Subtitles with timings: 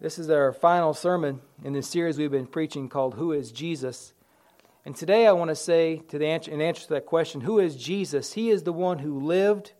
[0.00, 4.12] This is our final sermon in the series we've been preaching called Who is Jesus?
[4.84, 7.58] And today I want to say to the answer, in answer to that question, who
[7.58, 8.34] is Jesus?
[8.34, 9.72] He is the one who lived,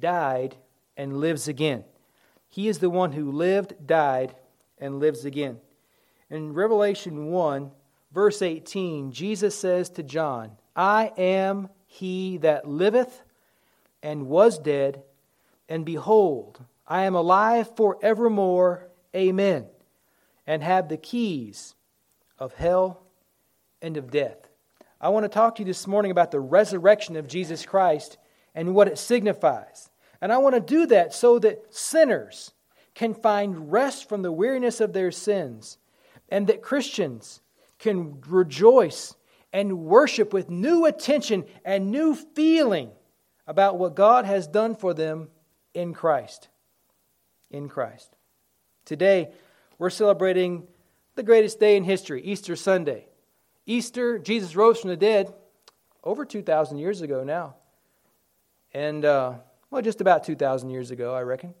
[0.00, 0.56] died,
[0.96, 1.84] and lives again.
[2.48, 4.34] He is the one who lived, died,
[4.78, 5.60] and lives again.
[6.28, 7.70] In Revelation 1,
[8.12, 13.22] verse 18, Jesus says to John, I am he that liveth
[14.02, 15.04] and was dead,
[15.68, 18.85] and behold, I am alive forevermore.
[19.16, 19.66] Amen.
[20.46, 21.74] And have the keys
[22.38, 23.02] of hell
[23.80, 24.36] and of death.
[25.00, 28.18] I want to talk to you this morning about the resurrection of Jesus Christ
[28.54, 29.90] and what it signifies.
[30.20, 32.52] And I want to do that so that sinners
[32.94, 35.78] can find rest from the weariness of their sins
[36.28, 37.40] and that Christians
[37.78, 39.14] can rejoice
[39.52, 42.90] and worship with new attention and new feeling
[43.46, 45.28] about what God has done for them
[45.74, 46.48] in Christ.
[47.50, 48.15] In Christ.
[48.86, 49.32] Today,
[49.78, 50.64] we're celebrating
[51.16, 53.08] the greatest day in history, Easter Sunday.
[53.66, 55.34] Easter, Jesus rose from the dead
[56.04, 57.56] over 2,000 years ago now.
[58.72, 59.34] And, uh,
[59.70, 61.52] well, just about 2,000 years ago, I reckon.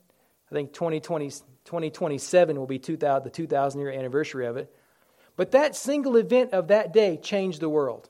[0.52, 1.30] I think 2020,
[1.64, 4.72] 2027 will be 2000, the 2,000 year anniversary of it.
[5.34, 8.08] But that single event of that day changed the world.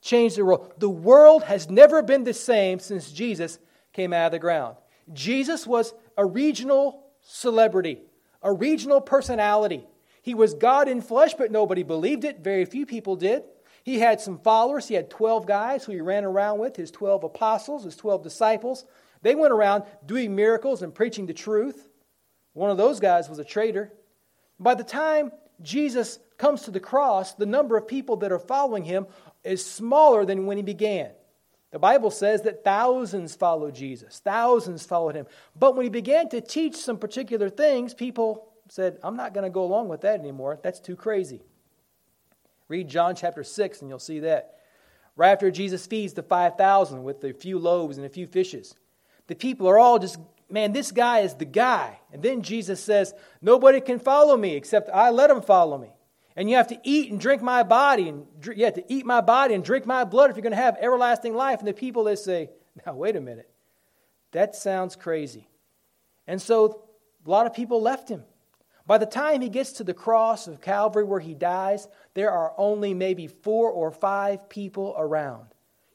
[0.00, 0.72] Changed the world.
[0.78, 3.58] The world has never been the same since Jesus
[3.92, 4.76] came out of the ground.
[5.12, 8.02] Jesus was a regional celebrity,
[8.44, 9.86] a regional personality.
[10.22, 12.40] He was God in flesh, but nobody believed it.
[12.40, 13.42] Very few people did.
[13.82, 14.86] He had some followers.
[14.86, 18.84] He had 12 guys who he ran around with, his 12 apostles, his 12 disciples.
[19.22, 21.88] They went around doing miracles and preaching the truth.
[22.52, 23.92] One of those guys was a traitor.
[24.60, 28.84] By the time Jesus comes to the cross, the number of people that are following
[28.84, 29.06] him
[29.42, 31.10] is smaller than when he began.
[31.74, 35.26] The Bible says that thousands followed Jesus, thousands followed him.
[35.58, 39.50] But when he began to teach some particular things, people said, I'm not going to
[39.50, 40.60] go along with that anymore.
[40.62, 41.42] That's too crazy.
[42.68, 44.60] Read John chapter 6 and you'll see that.
[45.16, 48.76] Right after Jesus feeds the 5,000 with a few loaves and a few fishes,
[49.26, 51.98] the people are all just, man, this guy is the guy.
[52.12, 55.90] And then Jesus says, Nobody can follow me except I let him follow me.
[56.36, 59.20] And you have to eat and drink my body, and you have to eat my
[59.20, 61.60] body and drink my blood if you're going to have everlasting life.
[61.60, 62.50] And the people they say,
[62.84, 63.48] now wait a minute,
[64.32, 65.46] that sounds crazy.
[66.26, 66.82] And so
[67.24, 68.24] a lot of people left him.
[68.86, 72.52] By the time he gets to the cross of Calvary where he dies, there are
[72.58, 75.46] only maybe four or five people around.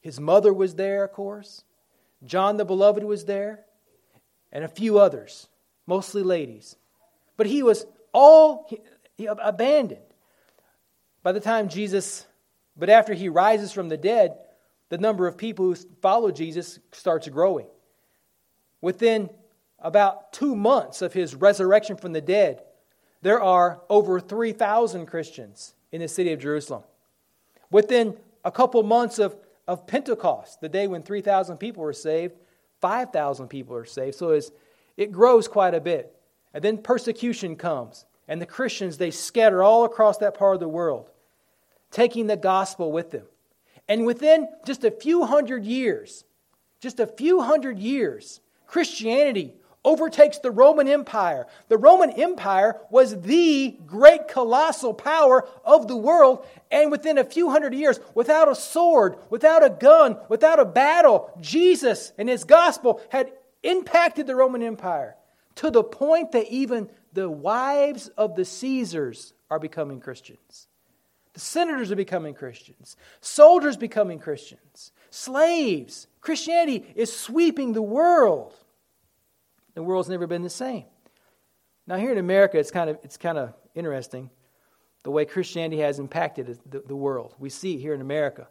[0.02, 1.64] His mother was there, of course.
[2.24, 3.66] John the Beloved was there,
[4.52, 5.48] and a few others,
[5.86, 6.78] mostly ladies.
[7.38, 8.70] But he was all
[9.20, 10.02] abandoned.
[11.30, 12.26] By the time Jesus,
[12.76, 14.36] but after he rises from the dead,
[14.90, 17.68] the number of people who follow Jesus starts growing.
[18.82, 19.30] Within
[19.78, 22.64] about two months of his resurrection from the dead,
[23.22, 26.82] there are over 3,000 Christians in the city of Jerusalem.
[27.70, 29.36] Within a couple months of,
[29.68, 32.34] of Pentecost, the day when 3,000 people were saved,
[32.82, 34.16] 5,000 people are saved.
[34.16, 34.42] So
[34.98, 36.12] it grows quite a bit.
[36.56, 38.06] And then persecution comes.
[38.28, 41.12] And the Christians, they scatter all across that part of the world,
[41.92, 43.26] taking the gospel with them.
[43.88, 46.24] And within just a few hundred years,
[46.80, 51.48] just a few hundred years, Christianity overtakes the Roman Empire.
[51.70, 57.50] The Roman Empire was the great colossal power of the world, and within a few
[57.50, 63.02] hundred years, without a sword, without a gun, without a battle, Jesus and his gospel
[63.10, 63.32] had
[63.64, 65.16] impacted the Roman Empire
[65.56, 70.68] to the point that even the wives of the Caesars are becoming Christians.
[71.34, 72.98] The senators are becoming Christians.
[73.22, 74.92] Soldiers becoming Christians.
[75.12, 76.08] Slaves.
[76.22, 78.54] Christianity is sweeping the world.
[79.76, 80.86] The world's never been the same.
[81.88, 84.30] Now, here in America, it's kind of, it's kind of interesting
[85.04, 87.36] the way Christianity has impacted the, the world.
[87.40, 88.48] We see it here in America.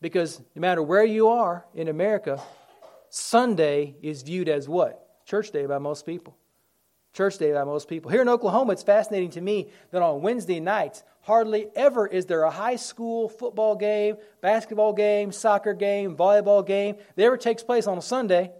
[0.00, 2.40] Because no matter where you are in America,
[3.08, 5.24] Sunday is viewed as what?
[5.24, 6.36] Church day by most people
[7.16, 8.10] church day by most people.
[8.10, 12.42] Here in Oklahoma, it's fascinating to me that on Wednesday nights, hardly ever is there
[12.42, 17.86] a high school football game, basketball game, soccer game, volleyball game that ever takes place
[17.86, 18.52] on a Sunday.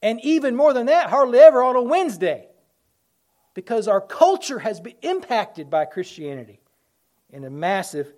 [0.00, 2.48] And even more than that, hardly ever on a Wednesday.
[3.52, 6.60] Because our culture has been impacted by Christianity
[7.28, 8.10] in a massive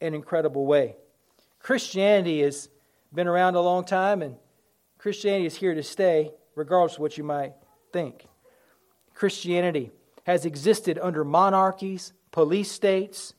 [0.00, 0.94] and incredible way.
[1.58, 2.68] Christianity has
[3.12, 4.36] been around a long time, and
[4.98, 7.54] Christianity is here to stay, regardless of what you might
[7.92, 8.26] think.
[9.14, 9.90] Christianity
[10.24, 13.34] has existed under monarchies, police states,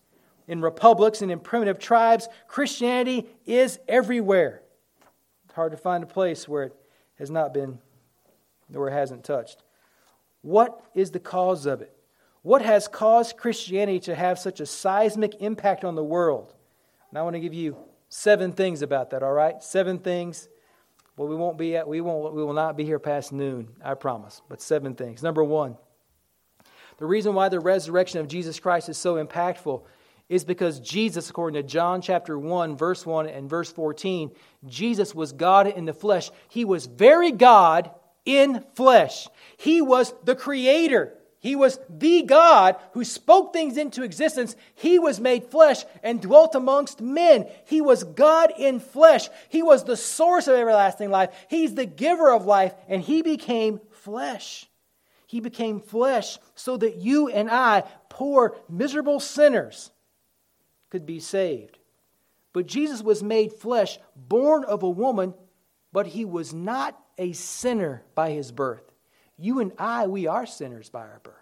[0.48, 2.28] in republics, and in primitive tribes.
[2.48, 4.62] Christianity is everywhere.
[5.46, 6.76] It's hard to find a place where it
[7.20, 7.80] has not been,
[8.74, 9.64] it hasn't touched.
[10.42, 11.96] What is the cause of it?
[12.42, 16.54] What has caused Christianity to have such a seismic impact on the world?
[17.10, 17.78] And I want to give you
[18.10, 19.64] seven things about that, all right?
[19.64, 20.50] Seven things.
[21.16, 23.94] Well, we won't be at, we won't we will not be here past noon, I
[23.94, 24.42] promise.
[24.50, 25.22] But seven things.
[25.22, 25.78] Number 1.
[26.98, 29.84] The reason why the resurrection of Jesus Christ is so impactful
[30.30, 34.32] is because Jesus, according to John chapter 1, verse 1 and verse 14,
[34.66, 36.32] Jesus was God in the flesh.
[36.50, 37.92] He was very God
[38.26, 39.28] in flesh.
[39.58, 41.14] He was the creator.
[41.44, 44.56] He was the God who spoke things into existence.
[44.76, 47.50] He was made flesh and dwelt amongst men.
[47.66, 49.28] He was God in flesh.
[49.50, 51.36] He was the source of everlasting life.
[51.50, 54.70] He's the giver of life, and He became flesh.
[55.28, 59.92] He became flesh so that you and I, poor, miserable sinners,
[60.92, 61.78] could be saved.
[62.54, 65.34] But Jesus was made flesh, born of a woman,
[65.92, 68.93] but he was not a sinner by his birth.
[69.38, 71.34] You and I, we are sinners by our birth.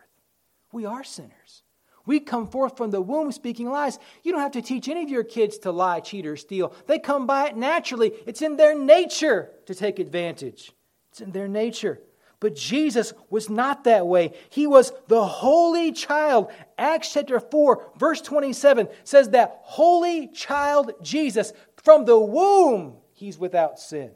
[0.71, 1.63] We are sinners.
[2.05, 3.99] We come forth from the womb speaking lies.
[4.23, 6.73] You don't have to teach any of your kids to lie, cheat, or steal.
[6.87, 8.13] They come by it naturally.
[8.25, 10.71] It's in their nature to take advantage,
[11.09, 12.01] it's in their nature.
[12.39, 14.33] But Jesus was not that way.
[14.49, 16.51] He was the holy child.
[16.75, 23.77] Acts chapter 4, verse 27 says that holy child Jesus, from the womb, he's without
[23.77, 24.09] sin.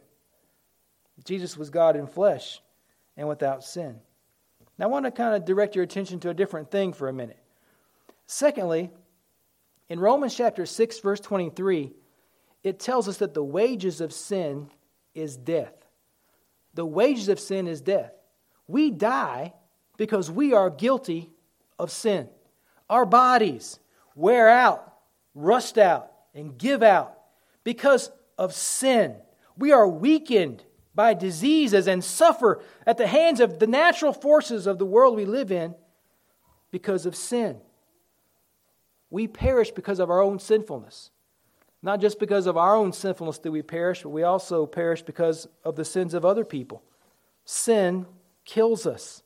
[1.23, 2.61] Jesus was God in flesh
[3.17, 3.99] and without sin.
[4.77, 7.13] Now, I want to kind of direct your attention to a different thing for a
[7.13, 7.39] minute.
[8.25, 8.91] Secondly,
[9.87, 11.93] in Romans chapter 6, verse 23,
[12.63, 14.69] it tells us that the wages of sin
[15.13, 15.73] is death.
[16.73, 18.11] The wages of sin is death.
[18.67, 19.53] We die
[19.97, 21.31] because we are guilty
[21.79, 22.27] of sin.
[22.89, 23.79] Our bodies
[24.15, 24.93] wear out,
[25.33, 27.17] rust out, and give out
[27.63, 29.15] because of sin.
[29.57, 30.63] We are weakened
[30.95, 35.25] by diseases and suffer at the hands of the natural forces of the world we
[35.25, 35.75] live in
[36.71, 37.57] because of sin.
[39.09, 41.11] We perish because of our own sinfulness.
[41.81, 45.47] Not just because of our own sinfulness do we perish, but we also perish because
[45.63, 46.81] of the sins of other people.
[47.43, 48.07] Sin
[48.45, 49.21] kills us.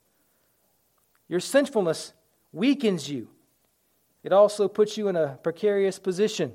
[1.28, 2.14] Your sinfulness
[2.52, 3.30] weakens you.
[4.24, 6.54] It also puts you in a precarious position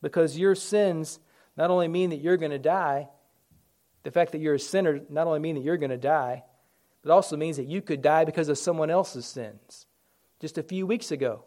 [0.00, 1.18] because your sins
[1.56, 3.08] not only mean that you're going to die,
[4.06, 6.44] the fact that you're a sinner not only means that you're going to die,
[7.02, 9.86] but also means that you could die because of someone else's sins.
[10.40, 11.42] Just a few weeks ago,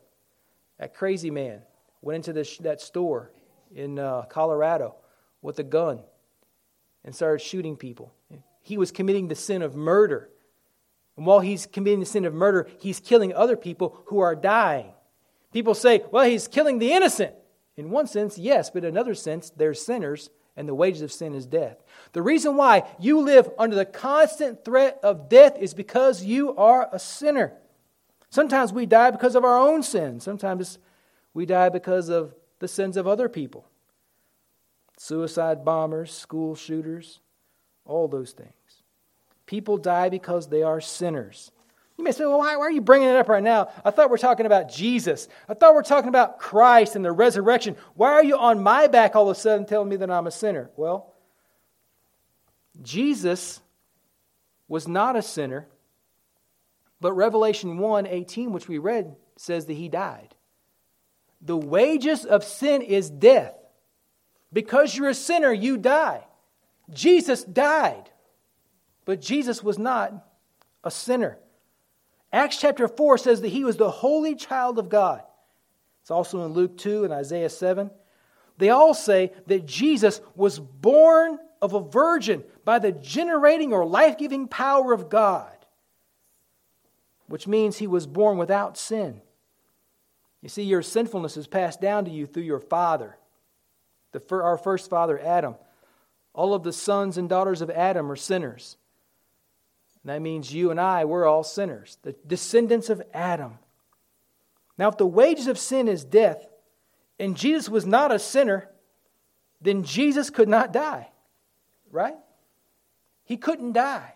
[0.78, 1.62] that crazy man
[2.02, 3.32] went into this, that store
[3.74, 4.96] in uh, Colorado
[5.42, 6.02] with a gun
[7.06, 8.14] and started shooting people.
[8.62, 10.30] He was committing the sin of murder.
[11.16, 14.92] And while he's committing the sin of murder, he's killing other people who are dying.
[15.54, 17.36] People say, well, he's killing the innocent.
[17.78, 20.30] In one sense, yes, but in another sense, they're sinners,
[20.60, 21.78] and the wages of sin is death.
[22.12, 26.90] The reason why you live under the constant threat of death is because you are
[26.92, 27.54] a sinner.
[28.30, 30.78] Sometimes we die because of our own sins, sometimes
[31.34, 33.66] we die because of the sins of other people.
[34.98, 37.22] Suicide bombers, school shooters,
[37.86, 38.52] all those things.
[39.46, 41.52] People die because they are sinners.
[42.00, 43.74] You may say, well, why, why, are you bringing it up right now?
[43.84, 45.28] I thought we are talking about Jesus.
[45.50, 47.76] I thought we are talking about Christ and the resurrection.
[47.94, 50.32] Why are you on my back all of a sudden telling me that I'm a
[50.32, 50.70] sinner?
[50.78, 51.14] Well,
[52.82, 53.60] Jesus
[54.70, 55.68] was not a sinner,
[57.02, 60.34] but Revelation 1 18, which we read, says that he died.
[61.42, 63.56] The wages of sin is death.
[64.54, 66.24] Because you're a sinner, you die.
[66.94, 68.10] Jesus died.
[69.04, 70.14] But Jesus was not
[70.82, 71.40] a sinner.
[72.32, 75.24] Acts chapter 4 says that he was the holy child of God.
[76.02, 77.90] It's also in Luke 2 and Isaiah 7.
[78.58, 84.18] They all say that Jesus was born of a virgin by the generating or life
[84.18, 85.56] giving power of God,
[87.28, 89.22] which means he was born without sin.
[90.42, 93.18] You see, your sinfulness is passed down to you through your father,
[94.12, 95.56] the, our first father, Adam.
[96.34, 98.78] All of the sons and daughters of Adam are sinners.
[100.10, 103.60] That means you and I, we're all sinners, the descendants of Adam.
[104.76, 106.48] Now, if the wages of sin is death,
[107.20, 108.72] and Jesus was not a sinner,
[109.62, 111.12] then Jesus could not die,
[111.92, 112.16] right?
[113.24, 114.16] He couldn't die.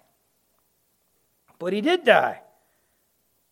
[1.59, 2.41] But he did die.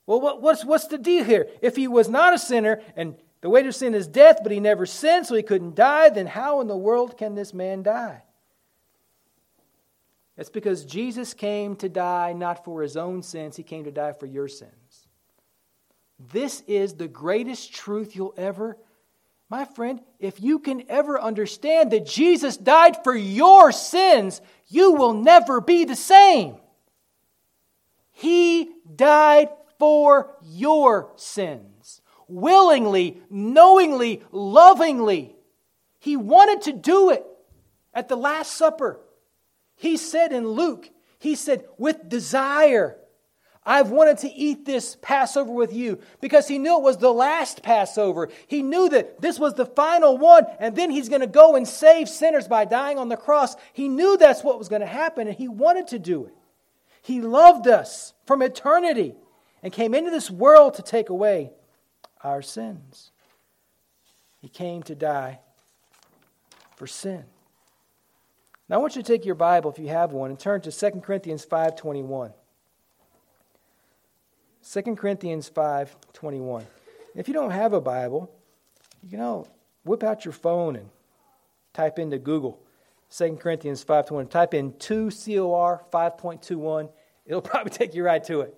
[0.08, 1.48] Well, what, what's, what's the deal here?
[1.62, 4.60] If he was not a sinner and the wage of sin is death, but he
[4.60, 8.24] never sinned, so he couldn't die, then how in the world can this man die?
[10.42, 14.14] It's because Jesus came to die not for his own sins, he came to die
[14.14, 15.08] for your sins.
[16.32, 18.76] This is the greatest truth you'll ever.
[19.50, 25.14] My friend, if you can ever understand that Jesus died for your sins, you will
[25.14, 26.56] never be the same.
[28.12, 32.02] He died for your sins.
[32.28, 35.36] Willingly, knowingly, lovingly.
[36.00, 37.24] He wanted to do it
[37.94, 39.00] at the Last Supper.
[39.82, 42.98] He said in Luke, He said, with desire.
[43.66, 47.64] I've wanted to eat this Passover with you because he knew it was the last
[47.64, 48.30] Passover.
[48.46, 51.68] He knew that this was the final one, and then he's going to go and
[51.68, 53.56] save sinners by dying on the cross.
[53.74, 56.34] He knew that's what was going to happen, and he wanted to do it.
[57.02, 59.16] He loved us from eternity
[59.64, 61.54] and came into this world to take away
[62.24, 63.10] our sins.
[64.42, 65.40] He came to die
[66.76, 67.26] for sin.
[68.72, 70.72] Now I want you to take your Bible if you have one and turn to
[70.72, 72.32] 2 Corinthians 5:21.
[74.64, 76.66] 2 Corinthians 5:21.
[77.14, 78.32] If you don't have a Bible,
[79.04, 79.46] you know,
[79.84, 80.90] whip out your phone and
[81.74, 82.62] type into Google
[83.10, 84.30] 2 Corinthians 5:21.
[84.30, 86.90] Type in 2 COR 5.21.
[87.26, 88.58] It'll probably take you right to it.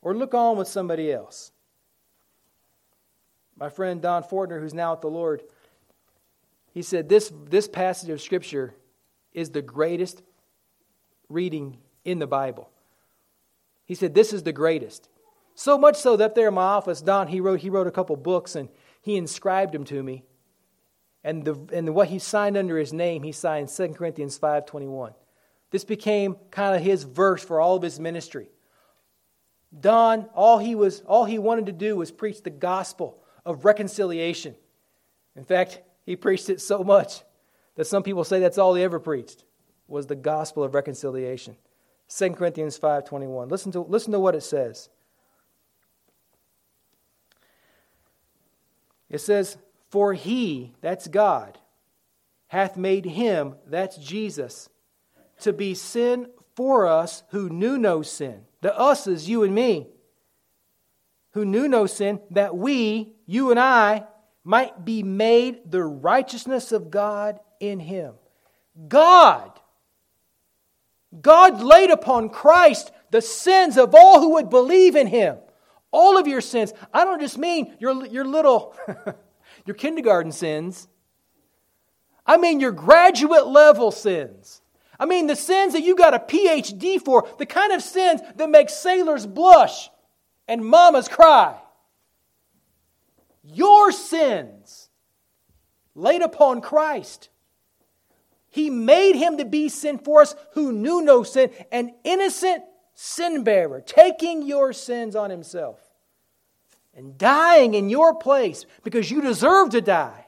[0.00, 1.52] Or look on with somebody else.
[3.54, 5.42] My friend Don Fortner, who's now at the Lord,
[6.74, 8.74] he said this, this passage of Scripture
[9.32, 10.22] is the greatest
[11.28, 12.68] reading in the Bible.
[13.86, 15.08] He said, This is the greatest.
[15.54, 18.16] So much so that there in my office, Don, he wrote, he wrote a couple
[18.16, 18.68] books and
[19.02, 20.24] he inscribed them to me.
[21.22, 25.14] And, the, and what he signed under his name, he signed 2 Corinthians 5.21.
[25.70, 28.50] This became kind of his verse for all of his ministry.
[29.78, 34.56] Don, all he, was, all he wanted to do was preach the gospel of reconciliation.
[35.36, 37.22] In fact, he preached it so much
[37.76, 39.44] that some people say that's all he ever preached
[39.88, 41.56] was the gospel of reconciliation.
[42.08, 43.50] 2 Corinthians 5:21.
[43.50, 44.88] Listen to, listen to what it says.
[49.10, 49.56] It says,
[49.90, 51.58] For he, that's God,
[52.48, 54.68] hath made him, that's Jesus,
[55.40, 58.44] to be sin for us who knew no sin.
[58.60, 59.88] The us is you and me,
[61.32, 64.04] who knew no sin, that we, you and I,
[64.44, 68.14] might be made the righteousness of God in him.
[68.88, 69.58] God
[71.20, 75.38] God laid upon Christ the sins of all who would believe in him.
[75.90, 76.72] All of your sins.
[76.92, 78.74] I don't just mean your, your little,
[79.66, 80.88] your kindergarten sins.
[82.26, 84.60] I mean your graduate level sins.
[84.98, 88.50] I mean the sins that you got a PhD for, the kind of sins that
[88.50, 89.90] make sailors blush
[90.48, 91.56] and mamas cry.
[93.44, 94.88] Your sins
[95.94, 97.28] laid upon Christ.
[98.48, 103.44] He made him to be sin for us who knew no sin, an innocent sin
[103.44, 105.80] bearer, taking your sins on himself
[106.96, 110.26] and dying in your place because you deserve to die.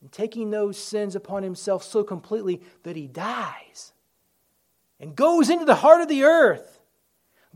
[0.00, 3.92] And taking those sins upon himself so completely that he dies
[4.98, 6.71] and goes into the heart of the earth.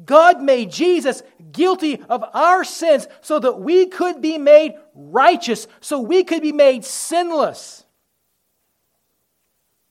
[0.04, 1.22] God made Jesus
[1.52, 6.52] guilty of our sins so that we could be made righteous, so we could be
[6.52, 7.84] made sinless.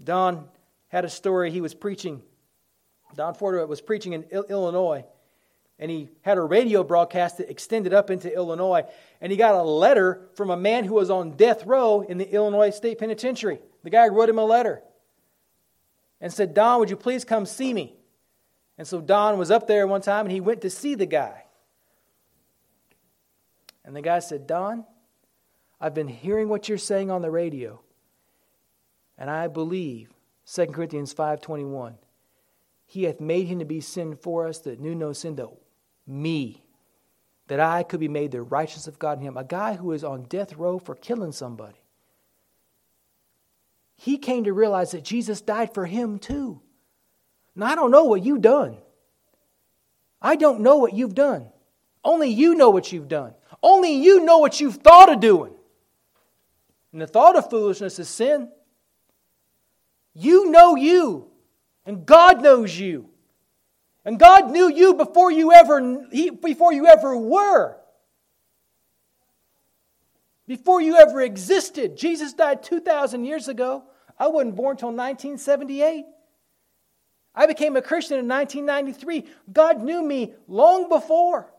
[0.03, 0.47] Don
[0.89, 1.49] had a story.
[1.49, 2.21] He was preaching,
[3.15, 5.05] Don Fortner was preaching in Illinois,
[5.79, 8.83] and he had a radio broadcast that extended up into Illinois.
[9.19, 12.31] And he got a letter from a man who was on death row in the
[12.31, 13.59] Illinois State Penitentiary.
[13.83, 14.83] The guy wrote him a letter
[16.21, 17.95] and said, Don, would you please come see me?
[18.77, 21.43] And so Don was up there one time and he went to see the guy.
[23.83, 24.85] And the guy said, Don,
[25.79, 27.81] I've been hearing what you're saying on the radio.
[29.17, 30.11] And I believe,
[30.51, 31.95] 2 Corinthians 5.21,
[32.85, 35.57] he hath made him to be sin for us that knew no sin, though
[36.07, 36.63] me,
[37.47, 39.37] that I could be made the righteousness of God in him.
[39.37, 41.81] A guy who is on death row for killing somebody.
[43.95, 46.61] He came to realize that Jesus died for him too.
[47.55, 48.77] Now, I don't know what you've done.
[50.21, 51.47] I don't know what you've done.
[52.03, 53.33] Only you know what you've done.
[53.63, 55.53] Only you know what you've thought of doing.
[56.91, 58.49] And the thought of foolishness is sin.
[60.13, 61.27] You know you,
[61.85, 63.09] and God knows you.
[64.05, 66.07] And God knew you before you ever,
[66.41, 67.77] before you ever were.
[70.47, 71.97] Before you ever existed.
[71.97, 73.83] Jesus died 2,000 years ago.
[74.17, 76.05] I wasn't born until 1978.
[77.35, 79.25] I became a Christian in 1993.
[79.51, 81.51] God knew me long before.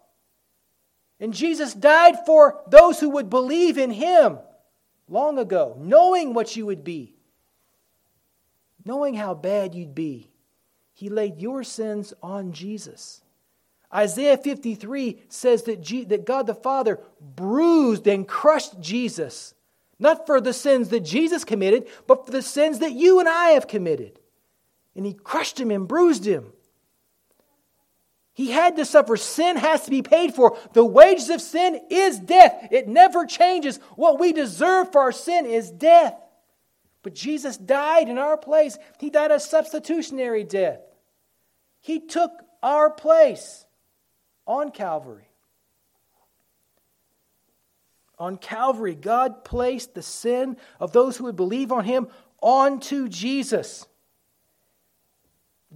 [1.20, 4.38] And Jesus died for those who would believe in Him
[5.08, 7.16] long ago, knowing what you would be
[8.86, 10.30] knowing how bad you'd be,
[10.94, 13.20] he laid your sins on Jesus.
[13.92, 19.54] Isaiah 53 says that, G- that God the Father bruised and crushed Jesus,
[19.98, 23.50] not for the sins that Jesus committed, but for the sins that you and I
[23.50, 24.20] have committed.
[24.96, 26.52] And he crushed him and bruised him.
[28.32, 29.16] He had to suffer.
[29.16, 30.58] Sin has to be paid for.
[30.72, 32.68] The wages of sin is death.
[32.70, 33.78] It never changes.
[33.94, 36.14] What we deserve for our sin is death.
[37.02, 38.76] But Jesus died in our place.
[38.98, 40.80] He died a substitutionary death.
[41.80, 42.30] He took
[42.62, 43.64] our place
[44.46, 45.28] on Calvary.
[48.18, 52.08] On Calvary, God placed the sin of those who would believe on Him
[52.42, 53.86] onto Jesus.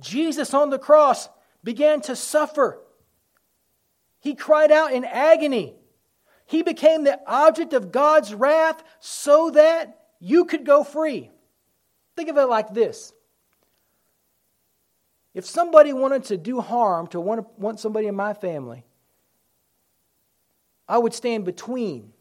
[0.01, 1.29] Jesus on the cross
[1.63, 2.81] began to suffer.
[4.19, 5.75] He cried out in agony.
[6.47, 11.31] He became the object of God's wrath so that you could go free.
[12.17, 13.13] Think of it like this.
[15.33, 18.85] If somebody wanted to do harm to one, want somebody in my family,
[20.89, 22.13] I would stand between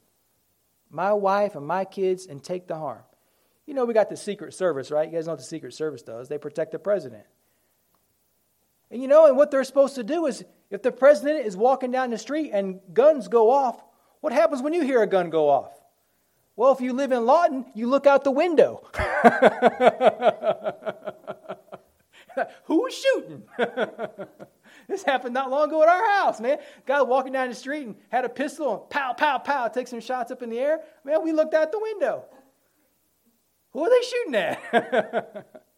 [0.91, 3.01] my wife and my kids and take the harm.
[3.65, 5.09] You know, we got the Secret Service, right?
[5.09, 6.29] You guys know what the Secret Service does.
[6.29, 7.23] They protect the president.
[8.91, 11.91] And you know, and what they're supposed to do is if the president is walking
[11.91, 13.83] down the street and guns go off,
[14.21, 15.71] what happens when you hear a gun go off?
[16.55, 18.83] Well, if you live in Lawton, you look out the window.
[22.65, 23.43] Who's shooting?
[24.87, 26.57] this happened not long ago at our house, man.
[26.85, 30.01] Guy walking down the street and had a pistol and pow, pow, pow, take some
[30.01, 30.81] shots up in the air.
[31.03, 32.25] Man, we looked out the window.
[33.71, 35.47] Who are they shooting at?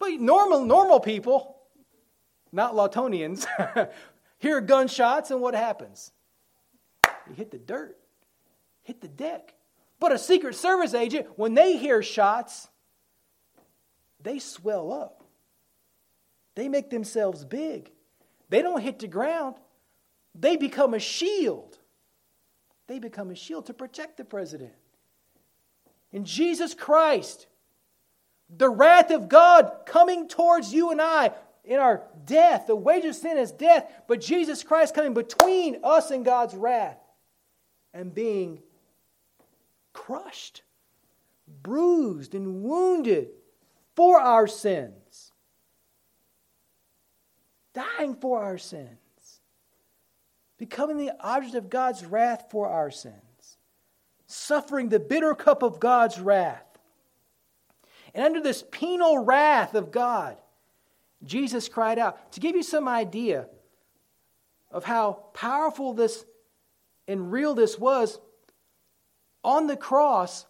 [0.00, 1.58] But normal, normal people,
[2.50, 3.46] not Lawtonians,
[4.38, 6.10] hear gunshots and what happens?
[7.28, 7.96] You hit the dirt,
[8.82, 9.54] hit the deck.
[10.00, 12.68] But a Secret Service agent, when they hear shots,
[14.22, 15.22] they swell up.
[16.54, 17.92] They make themselves big.
[18.48, 19.56] They don't hit the ground,
[20.34, 21.76] they become a shield.
[22.86, 24.72] They become a shield to protect the president.
[26.10, 27.46] In Jesus Christ,
[28.56, 31.32] the wrath of God coming towards you and I
[31.64, 32.66] in our death.
[32.66, 36.98] The wage of sin is death, but Jesus Christ coming between us and God's wrath
[37.94, 38.60] and being
[39.92, 40.62] crushed,
[41.62, 43.28] bruised, and wounded
[43.94, 45.32] for our sins,
[47.72, 48.88] dying for our sins,
[50.58, 53.58] becoming the object of God's wrath for our sins,
[54.26, 56.69] suffering the bitter cup of God's wrath
[58.14, 60.36] and under this penal wrath of God,
[61.24, 62.32] Jesus cried out.
[62.32, 63.46] To give you some idea
[64.70, 66.24] of how powerful this
[67.06, 68.18] and real this was,
[69.42, 70.46] on the cross,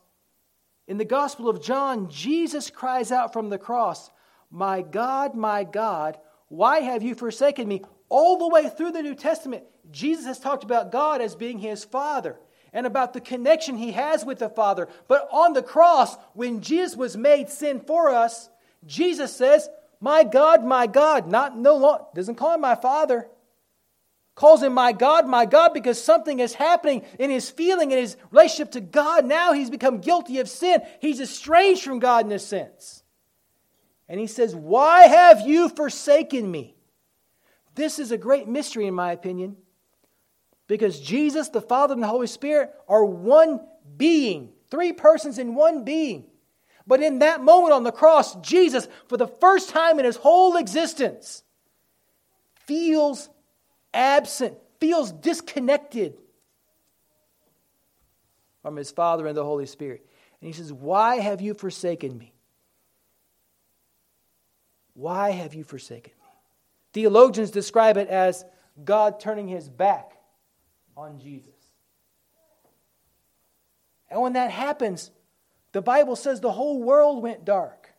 [0.87, 4.11] in the Gospel of John, Jesus cries out from the cross,
[4.51, 6.19] My God, my God,
[6.49, 7.83] why have you forsaken me?
[8.09, 11.85] All the way through the New Testament, Jesus has talked about God as being his
[11.85, 12.39] Father
[12.73, 14.89] and about the connection he has with the Father.
[15.09, 18.49] But on the cross, when Jesus was made sin for us,
[18.87, 19.69] Jesus says,
[20.01, 23.29] My God, my God, not no long, doesn't call him my Father.
[24.35, 28.17] Calls him my God, my God, because something is happening in his feeling, in his
[28.31, 29.27] relationship to God.
[29.27, 30.81] Now he's become guilty of sin.
[31.01, 33.03] He's estranged from God in a sense.
[34.09, 36.75] And he says, Why have you forsaken me?
[37.75, 39.57] This is a great mystery, in my opinion.
[40.71, 43.59] Because Jesus, the Father, and the Holy Spirit are one
[43.97, 46.27] being, three persons in one being.
[46.87, 50.57] But in that moment on the cross, Jesus, for the first time in his whole
[50.57, 51.43] existence,
[52.67, 53.29] feels
[53.93, 56.17] absent, feels disconnected
[58.63, 60.07] from his Father and the Holy Spirit.
[60.41, 62.33] And he says, Why have you forsaken me?
[64.95, 66.27] Why have you forsaken me?
[66.93, 68.45] Theologians describe it as
[68.85, 70.13] God turning his back
[71.01, 71.55] on Jesus.
[74.11, 75.11] And when that happens,
[75.73, 77.91] the Bible says the whole world went dark.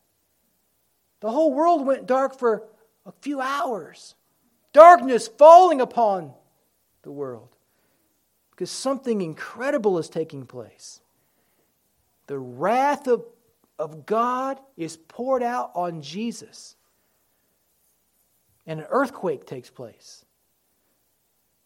[1.22, 2.64] The whole world went dark for
[3.06, 4.16] a few hours.
[4.74, 6.34] Darkness falling upon
[7.02, 7.50] the world
[8.52, 11.00] because something incredible is taking place.
[12.28, 13.26] The wrath of,
[13.80, 16.76] of God is poured out on Jesus,
[18.68, 20.26] and an earthquake takes place.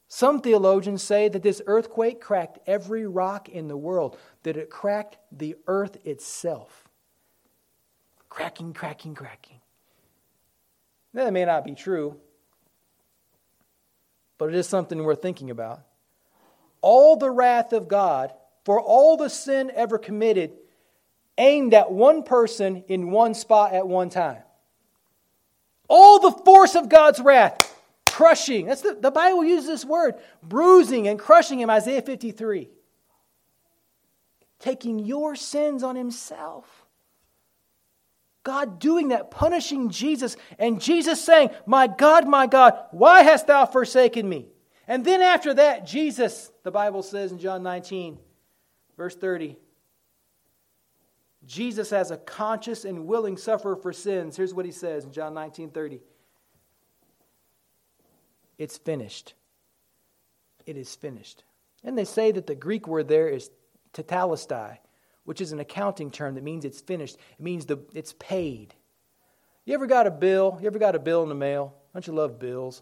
[0.07, 5.17] Some theologians say that this earthquake cracked every rock in the world, that it cracked
[5.31, 6.87] the earth itself.
[8.29, 9.59] Cracking, cracking, cracking.
[11.13, 12.17] That may not be true,
[14.37, 15.81] but it is something worth thinking about.
[16.81, 18.33] All the wrath of God
[18.65, 20.51] for all the sin ever committed
[21.37, 24.41] aimed at one person in one spot at one time.
[25.87, 27.74] All the force of God's wrath
[28.15, 28.67] crushing.
[28.67, 32.69] That's the, the Bible uses this word, bruising and crushing him, Isaiah 53.
[34.59, 36.85] Taking your sins on himself.
[38.43, 43.65] God doing that, punishing Jesus, and Jesus saying, My God, my God, why hast thou
[43.65, 44.45] forsaken me?
[44.87, 48.17] And then after that, Jesus, the Bible says in John 19,
[48.95, 49.57] verse 30,
[51.45, 54.37] Jesus as a conscious and willing sufferer for sins.
[54.37, 55.99] Here's what he says in John 19 30.
[58.57, 59.33] It's finished.
[60.65, 61.43] It is finished.
[61.83, 63.49] And they say that the Greek word there is
[63.93, 64.77] tetelestai,
[65.23, 67.15] which is an accounting term that means it's finished.
[67.15, 68.73] It means the, it's paid.
[69.65, 70.57] You ever got a bill?
[70.61, 71.75] You ever got a bill in the mail?
[71.93, 72.81] Don't you love bills?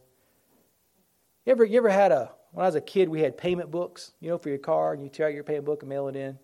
[1.45, 4.11] You ever, you ever had a, when I was a kid, we had payment books,
[4.19, 6.15] you know, for your car, and you tear out your payment book and mail it
[6.15, 6.37] in.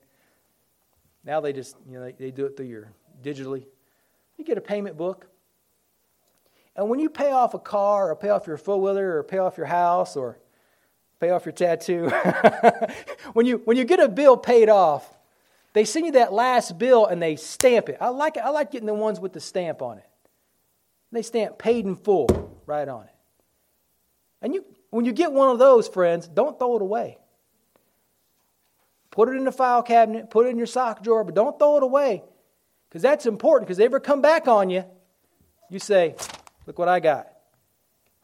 [1.24, 3.65] Now they just, you know, they, they do it through your digitally.
[4.38, 5.28] You get a payment book.
[6.80, 9.38] And when you pay off a car or pay off your four wheeler or pay
[9.38, 10.39] off your house or
[11.20, 12.08] pay off your tattoo,
[13.34, 15.06] when, you, when you get a bill paid off,
[15.74, 17.98] they send you that last bill and they stamp it.
[18.00, 20.06] I like, I like getting the ones with the stamp on it.
[21.12, 23.15] They stamp paid in full right on it.
[24.42, 27.18] And you, when you get one of those, friends, don't throw it away.
[29.12, 31.76] Put it in the file cabinet, put it in your sock drawer, but don't throw
[31.76, 32.24] it away
[32.88, 34.86] because that's important because they ever come back on you,
[35.70, 36.15] you say,
[36.69, 37.27] Look what I got.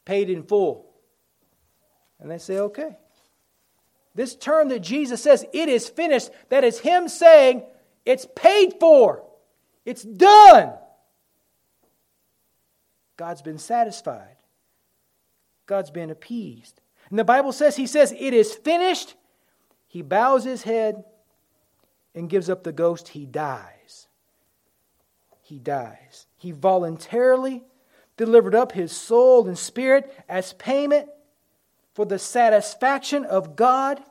[0.06, 0.86] Paid in full.
[2.20, 2.96] And they say, Okay.
[4.14, 7.64] This term that Jesus says, it is finished, that is Him saying,
[8.06, 9.24] it's paid for,
[9.84, 10.74] it's done.
[13.18, 14.38] God's been satisfied,
[15.66, 16.82] God's been appeased.
[17.10, 19.16] And the Bible says, He says, it is finished.
[19.88, 21.04] He bows his head
[22.14, 23.08] and gives up the ghost.
[23.08, 24.08] He dies.
[25.42, 26.28] He dies.
[26.38, 27.64] He voluntarily
[28.18, 31.10] delivered up his soul and spirit as payment
[31.94, 34.02] for the satisfaction of God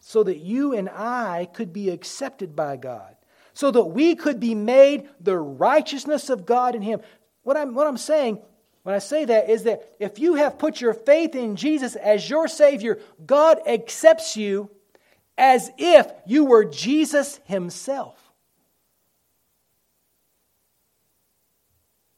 [0.00, 3.14] so that you and I could be accepted by God,
[3.54, 7.00] so that we could be made the righteousness of God in him.
[7.42, 8.38] What I'm, what I'm saying
[8.82, 12.28] when I say that is that if you have put your faith in Jesus as
[12.28, 14.70] your Savior, God accepts you
[15.38, 18.18] as if you were Jesus Himself.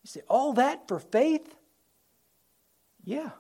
[0.05, 1.55] You say, all that for faith?
[3.05, 3.31] Yeah.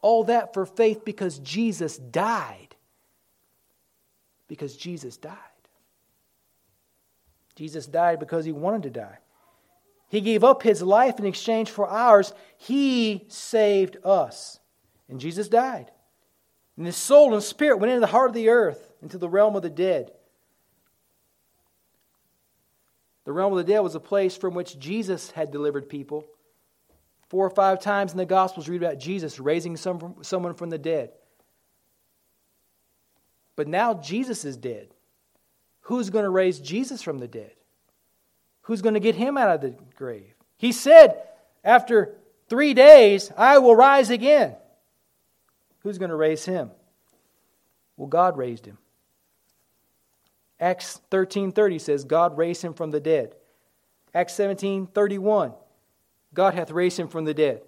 [0.00, 2.76] All that for faith because Jesus died.
[4.46, 5.36] Because Jesus died.
[7.56, 9.18] Jesus died because he wanted to die.
[10.08, 12.32] He gave up his life in exchange for ours.
[12.56, 14.60] He saved us.
[15.08, 15.90] And Jesus died.
[16.76, 19.56] And his soul and spirit went into the heart of the earth, into the realm
[19.56, 20.12] of the dead.
[23.30, 26.24] The realm of the dead was a place from which Jesus had delivered people.
[27.28, 30.78] Four or five times in the Gospels, read about Jesus raising some someone from the
[30.78, 31.12] dead.
[33.54, 34.88] But now Jesus is dead.
[35.82, 37.52] Who's going to raise Jesus from the dead?
[38.62, 40.34] Who's going to get him out of the grave?
[40.56, 41.22] He said,
[41.62, 42.16] After
[42.48, 44.56] three days, I will rise again.
[45.84, 46.72] Who's going to raise him?
[47.96, 48.78] Well, God raised him.
[50.60, 53.34] Acts 13:30 says God raised him from the dead.
[54.14, 55.54] Acts 17:31
[56.34, 57.62] God hath raised him from the dead.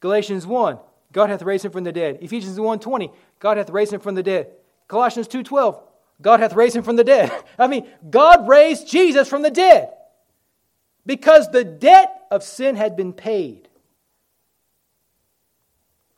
[0.00, 0.78] Galatians 1
[1.12, 2.18] God hath raised him from the dead.
[2.22, 4.50] Ephesians 1:20 God hath raised him from the dead.
[4.88, 5.80] Colossians 2:12
[6.20, 7.30] God hath raised him from the dead.
[7.58, 9.94] I mean, God raised Jesus from the dead
[11.04, 13.68] because the debt of sin had been paid.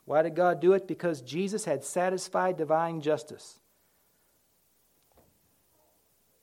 [0.05, 0.87] Why did God do it?
[0.87, 3.60] Because Jesus had satisfied divine justice.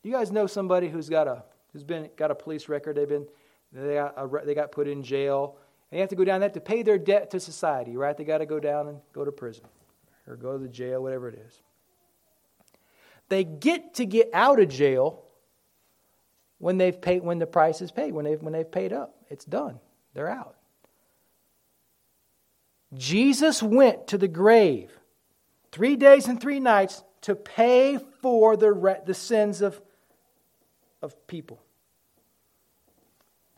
[0.09, 2.97] You guys know somebody who's got a who's been got a police record?
[2.97, 3.27] They've been
[3.75, 5.59] they got a, they got put in jail,
[5.91, 7.95] and they have to go down there to pay their debt to society.
[7.95, 8.17] Right?
[8.17, 9.67] They got to go down and go to prison
[10.27, 11.61] or go to the jail, whatever it is.
[13.29, 15.25] They get to get out of jail
[16.57, 19.45] when they've paid when the price is paid when they've when they've paid up it's
[19.45, 19.79] done
[20.15, 20.57] they're out
[22.95, 24.91] jesus went to the grave
[25.71, 29.81] three days and three nights to pay for the, the sins of,
[31.03, 31.63] of people.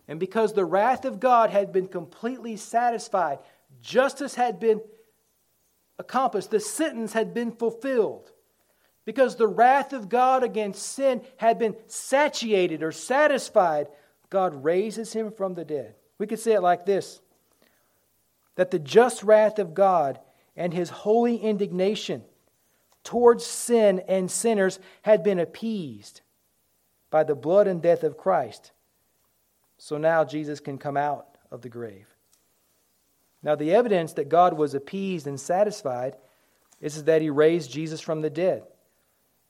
[0.08, 3.38] And because the wrath of god had been completely satisfied
[3.80, 4.80] justice had been
[5.98, 8.32] accomplished the sentence had been fulfilled.
[9.04, 13.88] Because the wrath of God against sin had been satiated or satisfied,
[14.28, 15.94] God raises him from the dead.
[16.18, 17.20] We could say it like this
[18.56, 20.18] that the just wrath of God
[20.54, 22.22] and his holy indignation
[23.04, 26.20] towards sin and sinners had been appeased
[27.10, 28.72] by the blood and death of Christ.
[29.78, 32.06] So now Jesus can come out of the grave.
[33.42, 36.16] Now, the evidence that God was appeased and satisfied
[36.80, 38.62] is that he raised Jesus from the dead.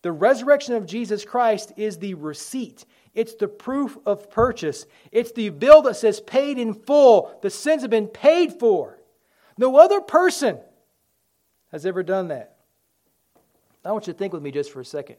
[0.03, 2.87] The resurrection of Jesus Christ is the receipt.
[3.15, 4.87] It's the proof of purchase.
[5.11, 7.39] It's the bill that says paid in full.
[7.43, 8.99] The sins have been paid for.
[9.59, 10.59] No other person
[11.73, 12.57] has ever done that.
[13.85, 15.17] I want you to think with me just for a second.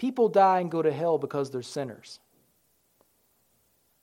[0.00, 2.20] People die and go to hell because they're sinners.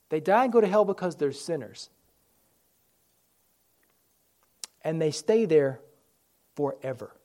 [0.10, 1.89] They die and go to hell because they're sinners.
[4.83, 5.79] And they stay there
[6.55, 7.15] forever.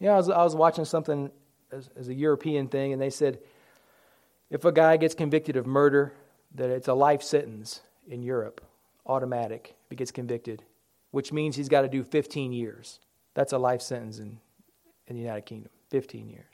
[0.00, 1.30] You know, I was, I was watching something
[1.70, 3.38] as, as a European thing, and they said
[4.48, 6.14] if a guy gets convicted of murder,
[6.54, 8.62] that it's a life sentence in Europe,
[9.04, 10.62] automatic, if he gets convicted,
[11.10, 13.00] which means he's got to do 15 years.
[13.34, 14.38] That's a life sentence in,
[15.08, 16.44] in the United Kingdom 15 years.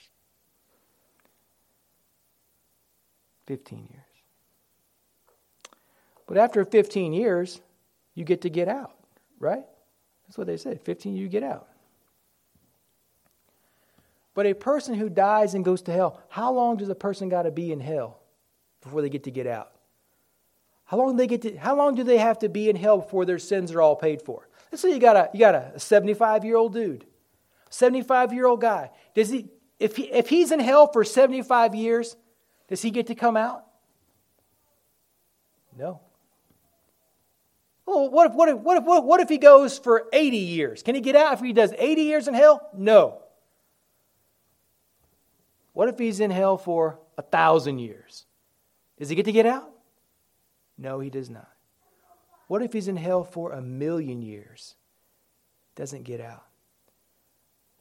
[3.47, 4.05] 15 years.
[6.27, 7.61] But after 15 years,
[8.15, 8.97] you get to get out,
[9.39, 9.65] right?
[10.27, 10.81] That's what they said.
[10.81, 11.69] 15, you get out.
[14.33, 17.43] But a person who dies and goes to hell, how long does a person got
[17.43, 18.19] to be in hell
[18.83, 19.71] before they get to get out?
[20.87, 22.99] How long do they get to, how long do they have to be in hell
[22.99, 24.49] before their sins are all paid for?
[24.73, 27.07] Let's say you got a you got a 75 year old dude,
[27.75, 28.91] 75 year old guy.
[29.15, 32.17] Does he if he if he's in hell for 75 years,
[32.69, 33.65] does he get to come out?
[35.77, 36.01] No.
[37.87, 40.83] Oh, well, what if, what, if, what, if, what if he goes for 80 years?
[40.83, 42.71] Can he get out if he does 80 years in hell?
[42.73, 43.21] No.
[45.75, 48.25] What if he's in hell for a thousand years?
[48.99, 49.71] Does he get to get out?
[50.79, 51.51] No, he does not.
[52.47, 54.77] What if he's in hell for a million years?
[55.75, 56.45] Doesn't get out.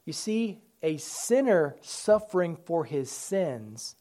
[0.05, 3.95] You see, a sinner suffering for his sins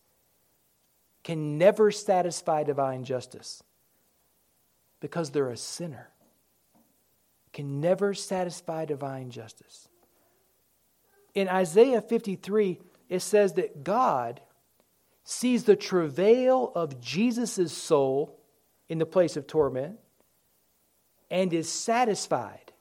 [1.22, 3.62] can never satisfy divine justice
[5.00, 6.08] because they're a sinner.
[7.52, 9.88] Can never satisfy divine justice.
[11.34, 14.40] In Isaiah 53, it says that God
[15.24, 18.38] sees the travail of Jesus' soul
[18.88, 19.98] in the place of torment
[21.30, 22.72] and is satisfied.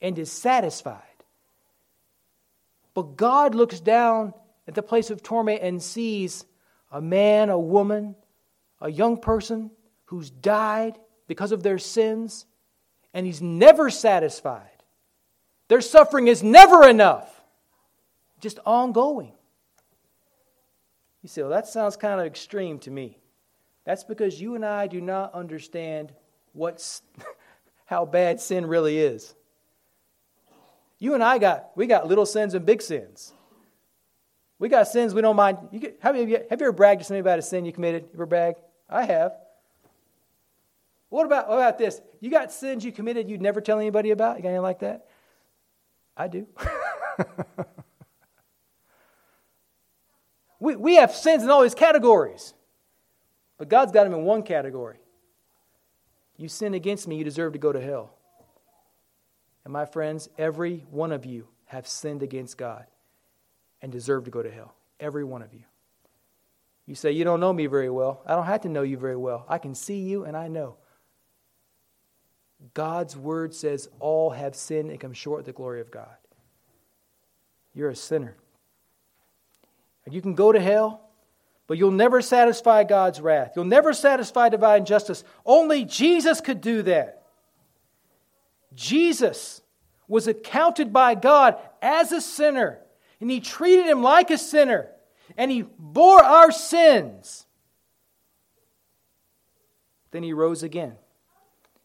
[0.00, 1.13] And is satisfied.
[2.94, 4.32] But God looks down
[4.66, 6.44] at the place of torment and sees
[6.90, 8.14] a man, a woman,
[8.80, 9.70] a young person
[10.06, 12.46] who's died because of their sins,
[13.12, 14.68] and he's never satisfied.
[15.68, 17.30] Their suffering is never enough
[18.40, 19.32] just ongoing.
[21.22, 23.18] You say, well, that sounds kind of extreme to me.
[23.84, 26.12] That's because you and I do not understand
[26.52, 27.00] what's,
[27.86, 29.34] how bad sin really is.
[30.98, 33.32] You and I got, we got little sins and big sins.
[34.58, 35.58] We got sins we don't mind.
[35.72, 38.04] You have, you, have you ever bragged to somebody about a sin you committed?
[38.04, 38.54] You ever brag?
[38.88, 39.32] I have.
[41.10, 42.00] What about, what about this?
[42.20, 44.36] You got sins you committed you'd never tell anybody about?
[44.36, 45.06] You got anything like that?
[46.16, 46.46] I do.
[50.64, 52.54] We, we have sins in all these categories,
[53.58, 54.96] but God's got them in one category.
[56.38, 58.13] You sin against me, you deserve to go to hell.
[59.64, 62.86] And my friends, every one of you have sinned against God
[63.80, 64.74] and deserve to go to hell.
[65.00, 65.64] Every one of you.
[66.86, 68.22] You say, You don't know me very well.
[68.26, 69.44] I don't have to know you very well.
[69.48, 70.76] I can see you and I know.
[72.72, 76.16] God's word says all have sinned and come short of the glory of God.
[77.74, 78.36] You're a sinner.
[80.04, 81.08] And you can go to hell,
[81.66, 83.52] but you'll never satisfy God's wrath.
[83.56, 85.24] You'll never satisfy divine justice.
[85.44, 87.23] Only Jesus could do that.
[88.74, 89.62] Jesus
[90.08, 92.78] was accounted by God as a sinner,
[93.20, 94.88] and he treated him like a sinner,
[95.36, 97.46] and he bore our sins.
[100.10, 100.94] Then he rose again.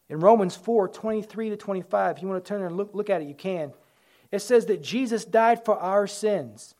[0.08, 3.22] In Romans 4 23 to 25, if you want to turn and look, look at
[3.22, 3.72] it, you can.
[4.32, 6.74] It says that Jesus died for our sins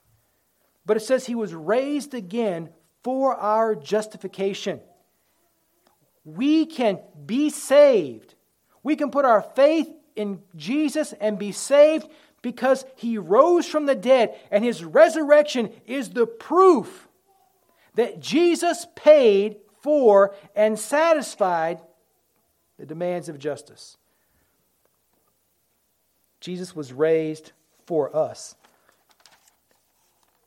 [0.90, 2.70] but it says he was raised again
[3.05, 4.81] for our justification.
[6.25, 8.35] We can be saved.
[8.83, 9.88] We can put our faith
[10.20, 12.06] in Jesus and be saved
[12.42, 17.09] because he rose from the dead, and his resurrection is the proof
[17.94, 21.80] that Jesus paid for and satisfied
[22.78, 23.96] the demands of justice.
[26.40, 27.52] Jesus was raised
[27.85, 28.54] for us.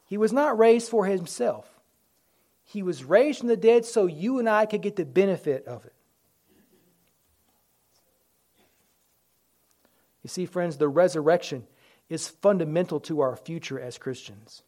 [0.05, 1.69] He was not raised for himself.
[2.63, 5.85] He was raised from the dead so you and I could get the benefit of
[5.85, 5.93] it.
[10.23, 11.67] You see, friends, the resurrection
[12.09, 14.63] is fundamental to our future as Christians.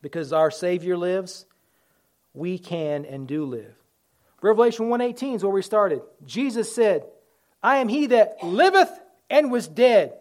[0.00, 1.46] Because our Savior lives,
[2.32, 3.74] we can and do live.
[4.42, 6.02] Revelation 1:18 is where we started.
[6.24, 7.06] Jesus said,
[7.62, 10.14] "I am he that liveth and was dead.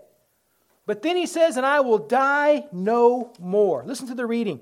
[0.85, 3.83] But then he says, And I will die no more.
[3.85, 4.59] Listen to the reading.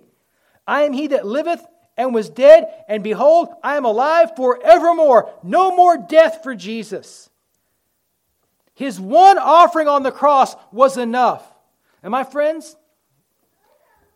[0.67, 1.65] I am he that liveth
[1.97, 5.31] and was dead, and behold, I am alive forevermore.
[5.43, 7.29] No more death for Jesus.
[8.73, 11.43] His one offering on the cross was enough.
[12.03, 12.75] And my friends,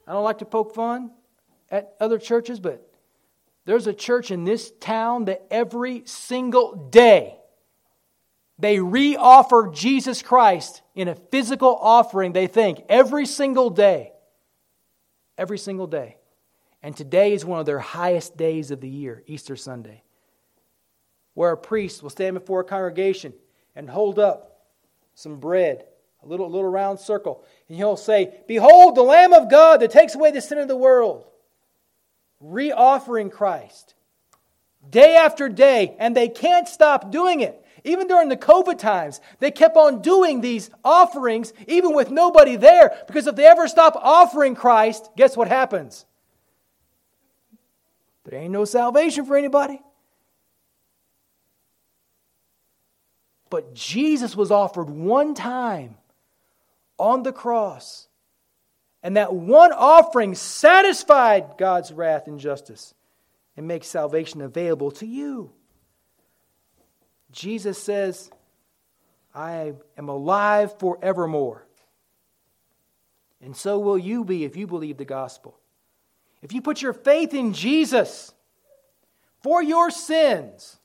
[0.08, 1.12] I don't like to poke fun
[1.70, 2.88] at other churches, but
[3.66, 7.38] there's a church in this town that every single day
[8.58, 14.14] they re offer Jesus Christ in a physical offering, they think, every single day.
[15.38, 16.18] Every single day.
[16.82, 20.04] And today is one of their highest days of the year, Easter Sunday,
[21.34, 23.34] where a priest will stand before a congregation
[23.76, 24.62] and hold up
[25.14, 25.86] some bread,
[26.24, 30.16] a little, little round circle, and he'll say, Behold, the Lamb of God that takes
[30.16, 31.26] away the sin of the world.
[32.40, 33.96] Re offering Christ
[34.90, 37.62] day after day, and they can't stop doing it.
[37.84, 42.98] Even during the COVID times, they kept on doing these offerings even with nobody there.
[43.06, 46.06] Because if they ever stop offering Christ, guess what happens?
[48.24, 49.82] There ain't no salvation for anybody.
[53.56, 55.96] But Jesus was offered one time
[57.00, 58.10] on the cross.
[59.02, 62.94] And that one offering satisfied God's wrath and justice
[63.56, 65.54] and makes salvation available to you.
[67.32, 68.30] Jesus says,
[69.34, 71.66] I am alive forevermore.
[73.42, 75.58] And so will you be if you believe the gospel.
[76.42, 78.34] If you put your faith in Jesus
[79.42, 80.78] for your sins,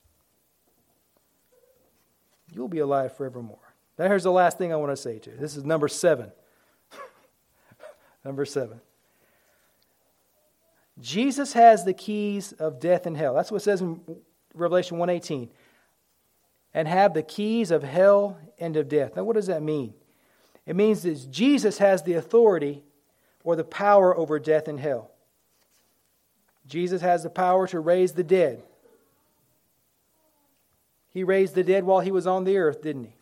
[2.53, 3.75] you'll be alive forevermore.
[3.99, 5.37] Now, here's the last thing I want to say to you.
[5.37, 6.33] This is number seven.
[8.25, 8.81] number seven.
[11.01, 13.35] Jesus has the keys of death and hell.
[13.35, 14.01] That's what it says in
[14.55, 15.51] Revelation 118
[16.73, 19.17] and have the keys of hell and of death.
[19.17, 19.95] Now, what does that mean?
[20.67, 22.85] It means that Jesus has the authority
[23.43, 25.11] or the power over death and hell.
[26.67, 28.63] Jesus has the power to raise the dead.
[31.11, 33.15] He raised the dead while he was on the earth, didn't he?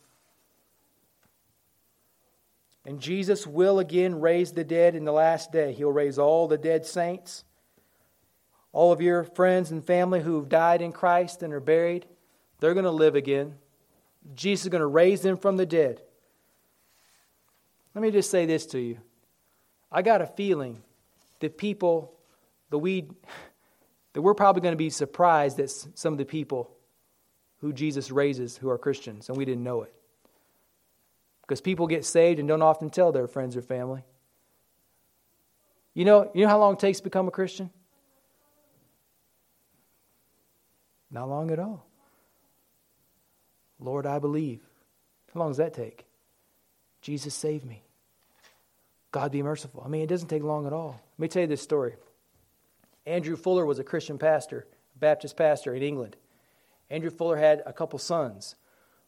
[2.85, 5.73] And Jesus will again raise the dead in the last day.
[5.73, 7.45] He'll raise all the dead saints,
[8.73, 12.07] all of your friends and family who have died in Christ and are buried.
[12.61, 13.57] They're going to live again.
[14.35, 16.01] Jesus is going to raise them from the dead.
[17.95, 18.99] Let me just say this to you.
[19.91, 20.83] I got a feeling
[21.41, 22.15] that people,
[22.71, 23.09] that we,
[24.13, 26.71] that we're probably going to be surprised that some of the people
[27.61, 29.93] who Jesus raises who are Christians, and we didn't know it.
[31.43, 34.05] Because people get saved and don't often tell their friends or family.
[35.95, 37.71] You know, you know how long it takes to become a Christian?
[41.11, 41.87] Not long at all.
[43.81, 44.61] Lord, I believe.
[45.33, 46.05] How long does that take?
[47.01, 47.83] Jesus, save me.
[49.11, 49.83] God, be merciful.
[49.85, 51.01] I mean, it doesn't take long at all.
[51.17, 51.95] Let me tell you this story.
[53.07, 56.17] Andrew Fuller was a Christian pastor, a Baptist pastor in England.
[56.91, 58.57] Andrew Fuller had a couple sons.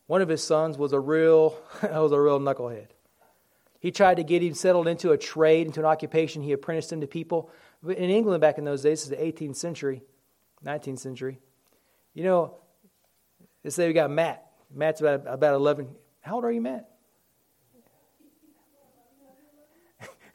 [0.06, 2.88] One of his sons was a real, was a real knucklehead.
[3.78, 6.42] He tried to get him settled into a trade, into an occupation.
[6.42, 7.50] He apprenticed him to people.
[7.82, 10.02] In England back in those days, this is the 18th century,
[10.64, 11.38] 19th century.
[12.12, 12.54] You know,
[13.64, 14.46] let's say we got Matt.
[14.72, 15.88] Matt's about, about 11.
[16.20, 16.90] How old are you, Matt?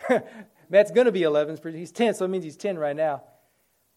[0.69, 1.59] Matt's going to be 11.
[1.73, 3.23] He's 10, so it means he's 10 right now.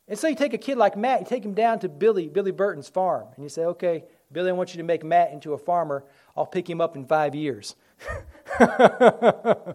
[0.09, 2.51] And so you take a kid like Matt, you take him down to Billy, Billy
[2.51, 5.59] Burton's farm, and you say, okay, Billy, I want you to make Matt into a
[5.59, 6.05] farmer.
[6.37, 7.77] I'll pick him up in five years.
[8.61, 9.75] I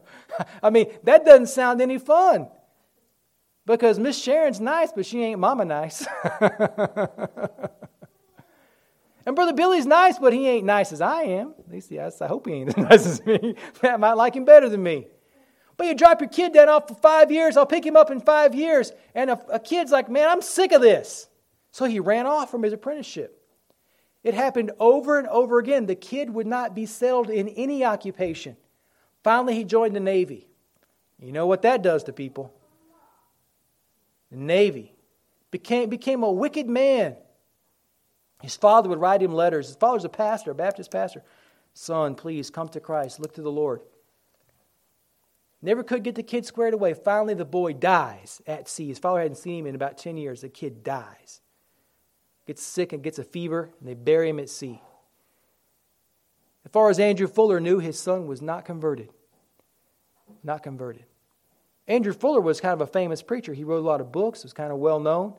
[0.71, 2.47] mean, that doesn't sound any fun.
[3.65, 6.05] Because Miss Sharon's nice, but she ain't mama nice.
[9.25, 11.53] And Brother Billy's nice, but he ain't nice as I am.
[11.57, 13.55] At least, yes, I hope he ain't as nice as me.
[13.81, 15.07] I might like him better than me.
[15.77, 18.19] But you drop your kid down off for five years, I'll pick him up in
[18.19, 18.91] five years.
[19.15, 21.27] And a, a kid's like, man, I'm sick of this.
[21.71, 23.39] So he ran off from his apprenticeship.
[24.23, 25.85] It happened over and over again.
[25.85, 28.55] The kid would not be settled in any occupation.
[29.23, 30.47] Finally, he joined the Navy.
[31.19, 32.53] You know what that does to people?
[34.31, 34.93] The Navy
[35.51, 37.15] became, became a wicked man.
[38.41, 39.67] His father would write him letters.
[39.67, 41.23] His father's a pastor, a Baptist pastor.
[41.73, 43.19] Son, please come to Christ.
[43.19, 43.81] Look to the Lord.
[45.63, 46.93] Never could get the kid squared away.
[46.93, 48.89] Finally, the boy dies at sea.
[48.89, 50.41] His father hadn't seen him in about 10 years.
[50.41, 51.41] The kid dies.
[52.45, 54.81] Gets sick and gets a fever, and they bury him at sea.
[56.65, 59.09] As far as Andrew Fuller knew, his son was not converted.
[60.43, 61.05] Not converted.
[61.87, 63.53] Andrew Fuller was kind of a famous preacher.
[63.53, 65.33] He wrote a lot of books, was kind of well known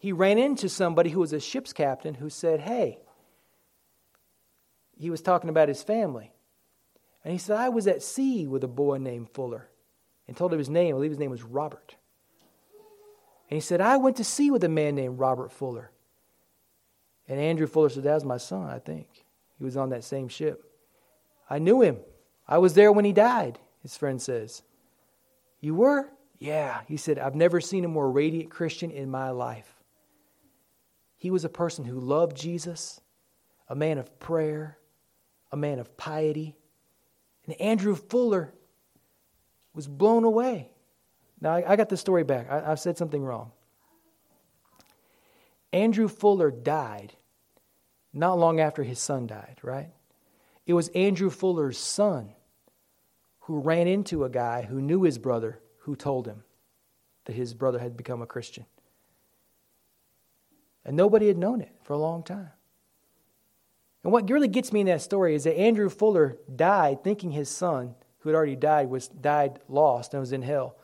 [0.00, 3.00] he ran into somebody who was a ship's captain who said, Hey,
[4.96, 6.32] he was talking about his family.
[7.24, 9.68] And he said, I was at sea with a boy named Fuller.
[10.26, 10.94] And told him his name.
[10.94, 11.96] I believe his name was Robert.
[13.50, 15.90] And he said, I went to sea with a man named Robert Fuller.
[17.26, 19.08] And Andrew Fuller said, That was my son, I think.
[19.58, 20.64] He was on that same ship.
[21.48, 21.98] I knew him.
[22.46, 24.62] I was there when he died, his friend says.
[25.60, 26.10] You were?
[26.38, 26.80] Yeah.
[26.86, 29.80] He said, I've never seen a more radiant Christian in my life.
[31.18, 33.00] He was a person who loved Jesus,
[33.68, 34.78] a man of prayer,
[35.52, 36.56] a man of piety.
[37.50, 38.54] And Andrew Fuller
[39.74, 40.70] was blown away.
[41.40, 42.48] Now, I, got the story back.
[42.48, 43.50] I, I've said something wrong.
[45.72, 47.12] Andrew Fuller died
[48.12, 49.90] not long after his son died, right?
[50.64, 52.34] It was Andrew Fuller's son
[53.40, 56.44] who ran into a guy who knew his brother who told him
[57.24, 58.66] that his brother had become a Christian.
[60.84, 62.50] And nobody had known it for a long time.
[64.02, 67.48] And what really gets me in that story is that Andrew Fuller died thinking his
[67.48, 70.76] son, who had already died, was died lost and was in hell.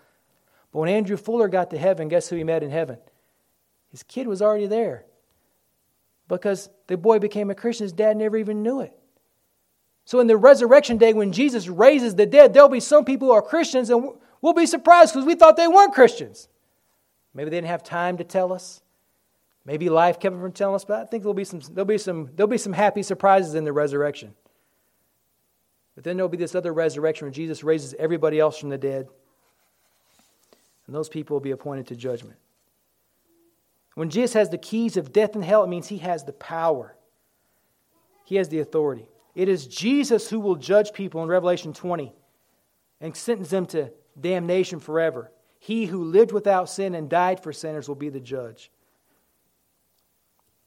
[0.72, 2.98] But when Andrew Fuller got to heaven, guess who he met in heaven?
[3.90, 5.06] His kid was already there.
[6.28, 8.92] Because the boy became a Christian, his dad never even knew it.
[10.04, 13.34] So, in the resurrection day, when Jesus raises the dead, there'll be some people who
[13.34, 14.10] are Christians, and
[14.40, 16.48] we'll be surprised because we thought they weren't Christians.
[17.34, 18.82] Maybe they didn't have time to tell us.
[19.66, 22.30] Maybe life kept from telling us, but I think there'll be some, there'll be some,
[22.36, 24.32] there'll be some happy surprises in the resurrection.
[25.96, 29.08] But then there'll be this other resurrection where Jesus raises everybody else from the dead.
[30.86, 32.38] And those people will be appointed to judgment.
[33.94, 36.94] When Jesus has the keys of death and hell, it means he has the power,
[38.24, 39.08] he has the authority.
[39.34, 42.14] It is Jesus who will judge people in Revelation 20
[43.00, 45.32] and sentence them to damnation forever.
[45.58, 48.70] He who lived without sin and died for sinners will be the judge.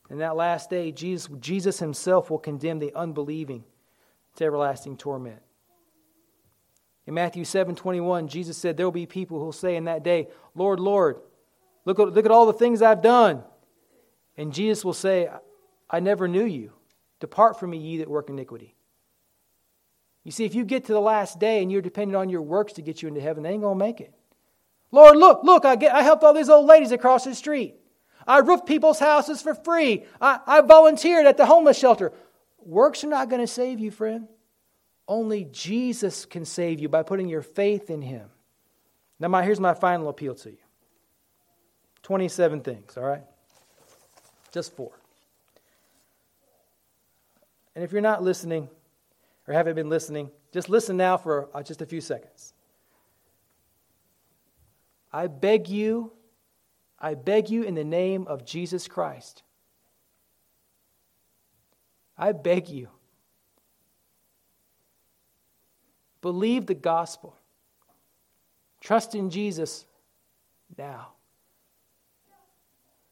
[0.09, 3.63] In that last day, Jesus, Jesus himself will condemn the unbelieving
[4.35, 5.41] to everlasting torment.
[7.05, 10.03] In Matthew 7 21, Jesus said, There will be people who will say in that
[10.03, 11.17] day, Lord, Lord,
[11.85, 13.43] look at, look at all the things I've done.
[14.37, 15.29] And Jesus will say,
[15.89, 16.71] I never knew you.
[17.19, 18.75] Depart from me, ye that work iniquity.
[20.23, 22.73] You see, if you get to the last day and you're dependent on your works
[22.73, 24.13] to get you into heaven, they ain't going to make it.
[24.91, 27.78] Lord, look, look, I, get, I helped all these old ladies across the street.
[28.27, 30.05] I roofed people's houses for free.
[30.19, 32.11] I, I volunteered at the homeless shelter.
[32.59, 34.27] Works are not going to save you, friend.
[35.07, 38.29] Only Jesus can save you by putting your faith in Him.
[39.19, 40.57] Now, my, here's my final appeal to you
[42.03, 43.23] 27 things, all right?
[44.51, 44.91] Just four.
[47.75, 48.69] And if you're not listening
[49.47, 52.53] or haven't been listening, just listen now for uh, just a few seconds.
[55.11, 56.11] I beg you,
[57.01, 59.43] I beg you in the name of Jesus Christ.
[62.17, 62.89] I beg you.
[66.21, 67.35] Believe the gospel.
[68.81, 69.85] Trust in Jesus
[70.77, 71.13] now.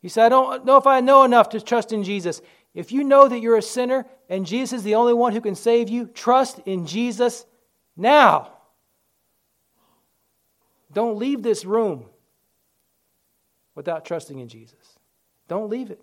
[0.01, 2.41] You say, I don't know if I know enough to trust in Jesus.
[2.73, 5.55] If you know that you're a sinner and Jesus is the only one who can
[5.55, 7.45] save you, trust in Jesus
[7.95, 8.51] now.
[10.93, 12.05] Don't leave this room
[13.77, 14.97] without trusting in Jesus.
[15.47, 16.01] Don't leave it.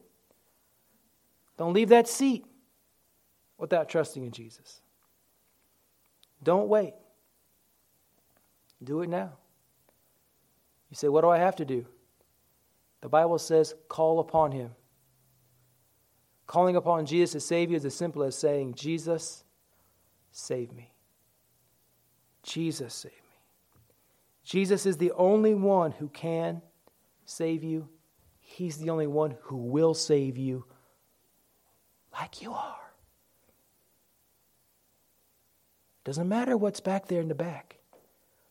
[1.58, 2.46] Don't leave that seat
[3.58, 4.80] without trusting in Jesus.
[6.40, 6.94] Don't wait.
[8.82, 9.32] Do it now.
[10.88, 11.84] You say, What do I have to do?
[13.00, 14.70] The Bible says, Call upon Him.
[16.46, 19.42] Calling upon Jesus save you is as simple as saying, Jesus,
[20.30, 20.92] save me.
[22.44, 23.18] Jesus, save me.
[24.44, 26.62] Jesus is the only one who can
[27.24, 27.88] save you.
[28.40, 30.64] He's the only one who will save you
[32.12, 32.76] like you are.
[36.04, 37.78] Doesn't matter what's back there in the back.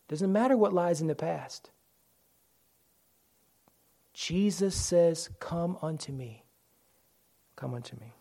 [0.07, 1.69] Doesn't matter what lies in the past.
[4.13, 6.43] Jesus says, Come unto me.
[7.55, 8.13] Come unto me.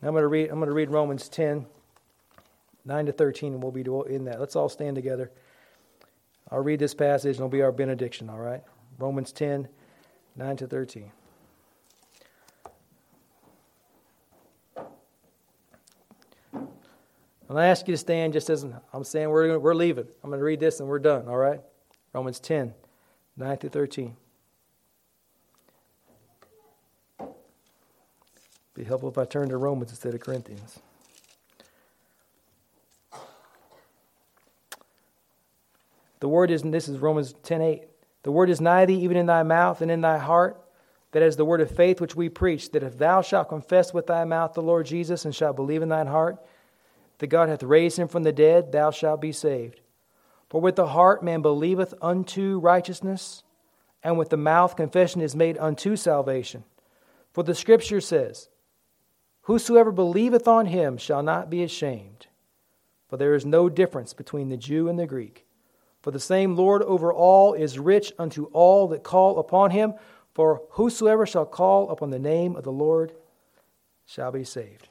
[0.00, 1.66] Now I'm going to read, I'm going to read Romans 10,
[2.84, 3.84] 9 to 13, and we'll be
[4.14, 4.40] in that.
[4.40, 5.30] Let's all stand together.
[6.50, 8.62] I'll read this passage, and it'll be our benediction, all right?
[8.98, 9.68] Romans 10,
[10.38, 11.10] 9 to 13.
[16.46, 20.06] I'm going to ask you to stand just as I'm saying we're, we're leaving.
[20.22, 21.60] I'm going to read this and we're done, all right?
[22.12, 22.72] Romans 10,
[23.36, 24.16] 9 through 13.
[28.74, 30.78] Be helpful if I turn to Romans instead of Corinthians.
[36.20, 37.82] The word is, and this is Romans 10 8.
[38.28, 40.60] The word is nigh thee, even in thy mouth and in thy heart.
[41.12, 44.06] That is the word of faith which we preach, that if thou shalt confess with
[44.06, 46.36] thy mouth the Lord Jesus and shalt believe in thine heart
[47.20, 49.80] that God hath raised him from the dead, thou shalt be saved.
[50.50, 53.44] For with the heart man believeth unto righteousness,
[54.02, 56.64] and with the mouth confession is made unto salvation.
[57.32, 58.50] For the Scripture says,
[59.44, 62.26] Whosoever believeth on him shall not be ashamed.
[63.08, 65.46] For there is no difference between the Jew and the Greek.
[66.08, 69.92] For the same Lord over all is rich unto all that call upon him.
[70.32, 73.12] For whosoever shall call upon the name of the Lord
[74.06, 74.87] shall be saved.